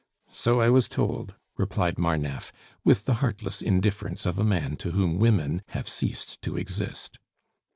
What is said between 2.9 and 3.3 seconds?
the